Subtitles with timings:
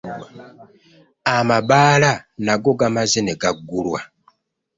[1.35, 2.11] Amabbaala
[2.45, 3.99] nago gamazze negagulwa.